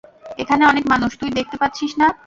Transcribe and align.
এখানে 0.39 0.63
অনেক 0.65 0.85
মানুষ, 0.91 1.11
তুই 1.19 1.29
দেখতে 1.37 1.55
পাচ্ছিস 1.61 1.91
না? 2.01 2.07